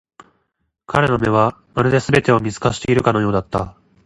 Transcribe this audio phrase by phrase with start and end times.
[0.87, 3.77] 彼の目は、まるで全てを見透かしているかのようだった。